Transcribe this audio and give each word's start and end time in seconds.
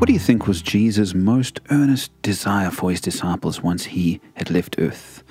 What 0.00 0.06
do 0.06 0.14
you 0.14 0.18
think 0.18 0.46
was 0.46 0.62
Jesus' 0.62 1.12
most 1.12 1.60
earnest 1.70 2.10
desire 2.22 2.70
for 2.70 2.88
his 2.88 3.02
disciples 3.02 3.60
once 3.60 3.84
he 3.84 4.18
had 4.32 4.50
left 4.50 4.76
earth? 4.78 5.22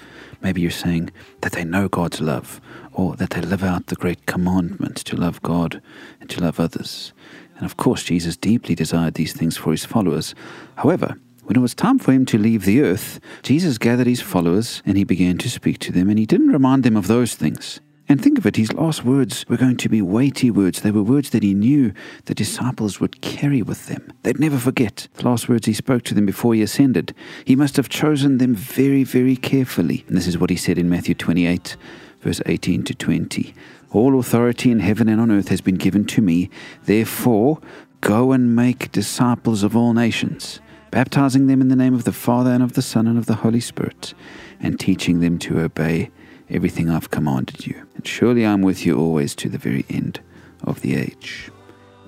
Maybe 0.42 0.62
you're 0.62 0.70
saying 0.70 1.10
that 1.42 1.54
they 1.54 1.64
know 1.64 1.88
God's 1.88 2.22
love, 2.22 2.62
or 2.94 3.16
that 3.16 3.32
they 3.32 3.42
live 3.42 3.64
out 3.64 3.88
the 3.88 3.96
great 3.96 4.28
commandment 4.28 4.98
to 4.98 5.16
love 5.16 5.42
God 5.42 5.82
and 6.22 6.30
to 6.30 6.40
love 6.40 6.60
others. 6.60 7.14
And 7.56 7.66
of 7.66 7.78
course, 7.78 8.04
Jesus 8.04 8.38
deeply 8.38 8.76
desired 8.76 9.16
these 9.16 9.34
things 9.34 9.58
for 9.58 9.72
his 9.72 9.86
followers. 9.86 10.36
However, 10.76 11.18
when 11.46 11.56
it 11.56 11.62
was 11.62 11.74
time 11.74 11.98
for 11.98 12.12
him 12.12 12.28
to 12.28 12.38
leave 12.38 12.66
the 12.66 12.82
earth, 12.82 13.20
Jesus 13.42 13.80
gathered 13.80 14.06
his 14.06 14.22
followers 14.22 14.84
and 14.86 14.98
he 14.98 15.04
began 15.04 15.40
to 15.40 15.50
speak 15.50 15.80
to 15.80 15.92
them, 15.92 16.10
and 16.10 16.20
he 16.20 16.28
didn't 16.28 16.54
remind 16.54 16.84
them 16.84 16.96
of 16.96 17.08
those 17.08 17.34
things. 17.34 17.80
And 18.10 18.20
think 18.20 18.40
of 18.40 18.48
it, 18.48 18.56
his 18.56 18.74
last 18.74 19.06
words 19.06 19.48
were 19.48 19.56
going 19.56 19.78
to 19.78 19.88
be 19.88 20.02
weighty 20.02 20.50
words. 20.50 20.82
They 20.82 20.90
were 20.90 21.04
words 21.04 21.30
that 21.30 21.44
he 21.44 21.54
knew 21.54 21.94
the 22.26 22.34
disciples 22.34 23.00
would 23.00 23.22
carry 23.22 23.62
with 23.62 23.86
them. 23.86 24.12
They'd 24.24 24.40
never 24.40 24.58
forget 24.58 25.08
the 25.14 25.30
last 25.30 25.48
words 25.48 25.68
he 25.68 25.74
spoke 25.74 26.02
to 26.06 26.16
them 26.16 26.26
before 26.26 26.56
he 26.56 26.64
ascended. 26.64 27.14
He 27.46 27.56
must 27.56 27.78
have 27.78 27.88
chosen 27.88 28.40
them 28.40 28.56
very, 28.56 29.04
very 29.04 29.36
carefully. 29.36 30.06
And 30.08 30.18
this 30.18 30.26
is 30.26 30.40
what 30.40 30.50
he 30.50 30.56
said 30.56 30.80
in 30.80 30.90
Matthew 30.90 31.14
28, 31.14 31.78
verse 32.22 32.42
18 32.48 32.82
to 32.86 32.96
20. 32.96 33.54
All 33.92 34.20
authority 34.20 34.72
in 34.72 34.80
heaven 34.80 35.08
and 35.08 35.22
on 35.22 35.30
earth 35.30 35.50
has 35.50 35.62
been 35.62 35.76
given 35.76 36.04
to 36.06 36.22
me. 36.24 36.50
Therefore, 36.86 37.60
go 38.02 38.32
and 38.32 38.56
make 38.56 38.92
disciples 38.92 39.62
of 39.62 39.78
all 39.78 39.94
nations 39.94 40.60
baptizing 40.92 41.46
them 41.46 41.62
in 41.62 41.68
the 41.68 41.76
name 41.76 41.94
of 41.94 42.04
the 42.04 42.12
Father 42.12 42.50
and 42.50 42.64
of 42.64 42.74
the 42.74 42.82
Son 42.82 43.06
and 43.06 43.20
of 43.20 43.28
the 43.28 43.36
Holy 43.36 43.60
Spirit, 43.60 44.16
and 44.60 44.80
teaching 44.80 45.20
them 45.20 45.38
to 45.38 45.60
obey 45.60 46.10
everything 46.50 46.90
I've 46.90 47.12
commanded 47.12 47.66
you. 47.66 47.88
And 47.96 48.08
surely 48.08 48.46
I'm 48.46 48.62
with 48.62 48.86
you 48.86 48.98
always 48.98 49.36
to 49.36 49.50
the 49.50 49.58
very 49.58 49.86
end 49.90 50.20
of 50.64 50.82
the 50.82 50.96
age. 50.96 51.52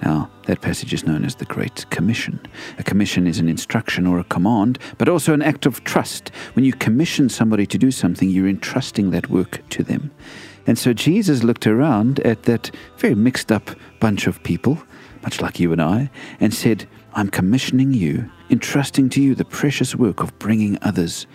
Now, 0.04 0.32
that 0.48 0.62
passage 0.62 0.94
is 0.94 1.06
known 1.06 1.24
as 1.24 1.36
the 1.36 1.46
Great 1.46 1.88
Commission. 1.92 2.40
A 2.80 2.84
commission 2.84 3.28
is 3.28 3.38
an 3.38 3.48
instruction 3.48 4.08
or 4.08 4.18
a 4.18 4.24
command, 4.24 4.80
but 4.98 5.08
also 5.08 5.34
an 5.34 5.44
act 5.44 5.68
of 5.68 5.84
trust. 5.84 6.30
When 6.54 6.66
you 6.66 6.74
commission 6.74 7.30
somebody 7.30 7.68
to 7.68 7.78
do 7.78 7.92
something, 7.92 8.30
you're 8.30 8.48
entrusting 8.48 9.12
that 9.12 9.30
work 9.30 9.62
to 9.70 9.84
them. 9.84 10.10
And 10.66 10.78
so 10.78 10.94
Jesus 10.94 11.44
looked 11.44 11.68
around 11.68 12.20
at 12.22 12.44
that 12.44 12.72
very 12.98 13.14
mixed 13.14 13.52
up 13.52 13.72
bunch 14.00 14.26
of 14.26 14.42
people, 14.44 14.82
much 15.22 15.40
like 15.40 15.60
you 15.60 15.72
and 15.72 15.82
I, 15.82 16.10
and 16.40 16.52
said, 16.52 16.88
I'm 17.14 17.30
commissioning 17.30 17.94
you, 17.94 18.32
entrusting 18.50 19.10
to 19.10 19.22
you 19.22 19.36
the 19.36 19.46
precious 19.46 19.96
work 19.96 20.22
of 20.22 20.38
bringing 20.40 20.80
others 20.82 21.28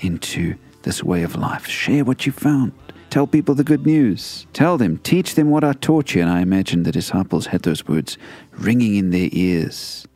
into 0.00 0.54
this 0.82 1.02
way 1.02 1.22
of 1.22 1.36
life. 1.36 1.66
Share 1.66 2.04
what 2.04 2.26
you 2.26 2.32
found. 2.32 2.72
Tell 3.10 3.26
people 3.26 3.54
the 3.54 3.64
good 3.64 3.84
news. 3.84 4.46
Tell 4.52 4.78
them, 4.78 4.98
teach 4.98 5.34
them 5.34 5.50
what 5.50 5.64
I 5.64 5.74
taught 5.74 6.14
you. 6.14 6.22
And 6.22 6.30
I 6.30 6.40
imagine 6.40 6.82
the 6.82 6.92
disciples 6.92 7.46
had 7.46 7.62
those 7.62 7.86
words 7.86 8.16
ringing 8.52 8.96
in 8.96 9.10
their 9.10 9.28
ears. 9.32 10.06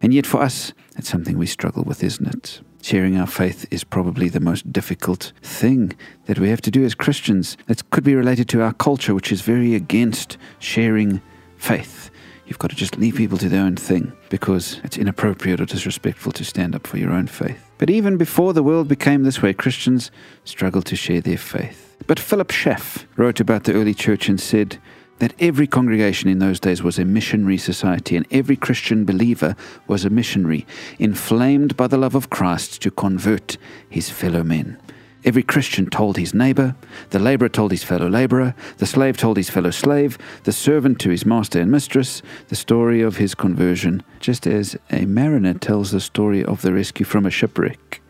And 0.00 0.14
yet, 0.14 0.26
for 0.26 0.40
us, 0.40 0.72
it's 0.96 1.08
something 1.08 1.36
we 1.36 1.46
struggle 1.46 1.82
with, 1.82 2.04
isn't 2.04 2.28
it? 2.28 2.60
Sharing 2.82 3.16
our 3.18 3.26
faith 3.26 3.66
is 3.70 3.82
probably 3.82 4.28
the 4.28 4.40
most 4.40 4.70
difficult 4.72 5.32
thing 5.42 5.94
that 6.26 6.38
we 6.38 6.50
have 6.50 6.60
to 6.60 6.70
do 6.70 6.84
as 6.84 6.94
Christians. 6.94 7.56
It 7.66 7.88
could 7.90 8.04
be 8.04 8.14
related 8.14 8.48
to 8.50 8.62
our 8.62 8.74
culture, 8.74 9.14
which 9.14 9.32
is 9.32 9.40
very 9.40 9.74
against 9.74 10.36
sharing 10.58 11.22
faith. 11.56 12.10
You've 12.46 12.58
got 12.58 12.70
to 12.70 12.76
just 12.76 12.98
leave 12.98 13.16
people 13.16 13.38
to 13.38 13.48
their 13.48 13.64
own 13.64 13.76
thing 13.76 14.12
because 14.28 14.80
it's 14.84 14.98
inappropriate 14.98 15.60
or 15.60 15.64
disrespectful 15.64 16.32
to 16.32 16.44
stand 16.44 16.74
up 16.74 16.86
for 16.86 16.98
your 16.98 17.10
own 17.10 17.26
faith. 17.26 17.58
But 17.78 17.90
even 17.90 18.16
before 18.16 18.52
the 18.52 18.62
world 18.62 18.88
became 18.88 19.22
this 19.22 19.42
way, 19.42 19.52
Christians 19.52 20.10
struggled 20.44 20.86
to 20.86 20.96
share 20.96 21.20
their 21.20 21.38
faith. 21.38 21.96
But 22.06 22.20
Philip 22.20 22.50
Schaff 22.50 23.06
wrote 23.16 23.40
about 23.40 23.64
the 23.64 23.74
early 23.74 23.94
church 23.94 24.28
and 24.28 24.40
said 24.40 24.78
that 25.18 25.34
every 25.38 25.66
congregation 25.66 26.28
in 26.28 26.38
those 26.38 26.60
days 26.60 26.82
was 26.82 26.98
a 26.98 27.04
missionary 27.04 27.56
society 27.56 28.16
and 28.16 28.26
every 28.30 28.56
Christian 28.56 29.04
believer 29.04 29.56
was 29.86 30.04
a 30.04 30.10
missionary, 30.10 30.66
inflamed 30.98 31.76
by 31.76 31.86
the 31.86 31.96
love 31.96 32.14
of 32.14 32.30
Christ 32.30 32.82
to 32.82 32.90
convert 32.90 33.56
his 33.88 34.10
fellow 34.10 34.42
men. 34.42 34.76
Every 35.24 35.42
Christian 35.42 35.86
told 35.86 36.18
his 36.18 36.34
neighbor, 36.34 36.76
the 37.08 37.18
laborer 37.18 37.48
told 37.48 37.70
his 37.70 37.82
fellow 37.82 38.08
laborer, 38.08 38.54
the 38.76 38.84
slave 38.84 39.16
told 39.16 39.38
his 39.38 39.48
fellow 39.48 39.70
slave, 39.70 40.18
the 40.42 40.52
servant 40.52 40.98
to 41.00 41.08
his 41.08 41.24
master 41.24 41.58
and 41.58 41.70
mistress, 41.70 42.20
the 42.48 42.56
story 42.56 43.00
of 43.00 43.16
his 43.16 43.34
conversion, 43.34 44.02
just 44.20 44.46
as 44.46 44.76
a 44.90 45.06
mariner 45.06 45.54
tells 45.54 45.92
the 45.92 46.00
story 46.00 46.44
of 46.44 46.60
the 46.60 46.74
rescue 46.74 47.06
from 47.06 47.24
a 47.24 47.30
shipwreck. 47.30 48.02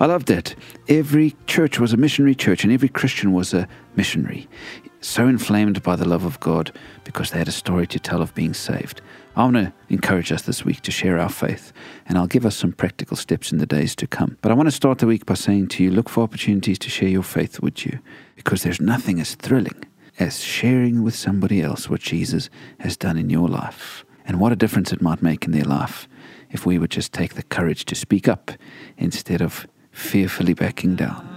I 0.00 0.06
loved 0.06 0.28
that. 0.28 0.54
Every 0.88 1.36
church 1.46 1.78
was 1.78 1.92
a 1.92 1.96
missionary 1.96 2.34
church, 2.34 2.64
and 2.64 2.72
every 2.72 2.88
Christian 2.88 3.32
was 3.32 3.54
a 3.54 3.68
missionary, 3.96 4.48
so 5.00 5.26
inflamed 5.26 5.82
by 5.82 5.96
the 5.96 6.08
love 6.08 6.24
of 6.24 6.40
God 6.40 6.72
because 7.04 7.30
they 7.30 7.38
had 7.38 7.48
a 7.48 7.52
story 7.52 7.86
to 7.88 7.98
tell 7.98 8.22
of 8.22 8.34
being 8.34 8.54
saved. 8.54 9.00
I 9.34 9.44
want 9.44 9.56
to 9.56 9.72
encourage 9.88 10.30
us 10.30 10.42
this 10.42 10.64
week 10.64 10.82
to 10.82 10.90
share 10.90 11.18
our 11.18 11.30
faith, 11.30 11.72
and 12.06 12.18
I'll 12.18 12.26
give 12.26 12.44
us 12.44 12.56
some 12.56 12.72
practical 12.72 13.16
steps 13.16 13.50
in 13.50 13.58
the 13.58 13.66
days 13.66 13.94
to 13.96 14.06
come. 14.06 14.36
But 14.42 14.52
I 14.52 14.54
want 14.54 14.66
to 14.66 14.72
start 14.72 14.98
the 14.98 15.06
week 15.06 15.24
by 15.24 15.34
saying 15.34 15.68
to 15.68 15.82
you 15.82 15.90
look 15.90 16.08
for 16.08 16.22
opportunities 16.22 16.78
to 16.80 16.90
share 16.90 17.08
your 17.08 17.22
faith 17.22 17.60
with 17.60 17.86
you, 17.86 17.98
because 18.36 18.62
there's 18.62 18.80
nothing 18.80 19.20
as 19.20 19.34
thrilling 19.34 19.84
as 20.18 20.40
sharing 20.40 21.02
with 21.02 21.14
somebody 21.14 21.62
else 21.62 21.88
what 21.88 22.00
Jesus 22.00 22.50
has 22.80 22.96
done 22.96 23.16
in 23.16 23.30
your 23.30 23.48
life, 23.48 24.04
and 24.26 24.38
what 24.38 24.52
a 24.52 24.56
difference 24.56 24.92
it 24.92 25.00
might 25.00 25.22
make 25.22 25.46
in 25.46 25.52
their 25.52 25.64
life 25.64 26.06
if 26.52 26.64
we 26.64 26.78
would 26.78 26.90
just 26.90 27.12
take 27.12 27.34
the 27.34 27.42
courage 27.42 27.84
to 27.86 27.94
speak 27.94 28.28
up 28.28 28.52
instead 28.96 29.42
of 29.42 29.66
fearfully 29.90 30.54
backing 30.54 30.94
down. 30.94 31.28